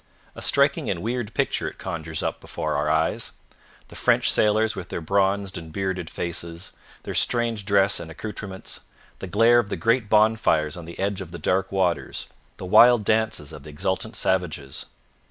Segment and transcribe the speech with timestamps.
[0.33, 3.33] A striking and weird picture it conjures up before our eyes,
[3.89, 6.71] the French sailors with their bronzed and bearded faces,
[7.03, 8.79] their strange dress and accoutrements,
[9.19, 12.25] the glare of the great bonfires on the edge of the dark waters,
[12.57, 14.87] the wild dances of the exultant savages.